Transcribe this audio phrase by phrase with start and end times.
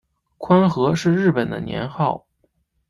[0.39, 2.25] 宽和是日本的年号。